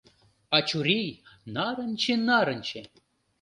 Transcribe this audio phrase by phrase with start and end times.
[0.55, 1.09] А чурий
[1.55, 2.81] нарынче-нарынче.